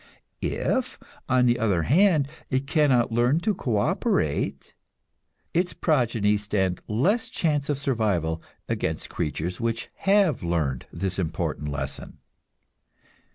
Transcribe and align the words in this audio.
If, 0.41 0.97
on 1.29 1.45
the 1.45 1.59
other 1.59 1.83
hand, 1.83 2.27
it 2.49 2.65
cannot 2.65 3.11
learn 3.11 3.39
to 3.41 3.53
co 3.53 3.77
operate, 3.77 4.73
its 5.53 5.73
progeny 5.73 6.37
stand 6.37 6.81
less 6.87 7.29
chance 7.29 7.69
of 7.69 7.77
survival 7.77 8.41
against 8.67 9.09
creatures 9.11 9.61
which 9.61 9.89
have 10.09 10.41
learned 10.41 10.87
this 10.91 11.19
important 11.19 11.67
lesson. 11.71 12.17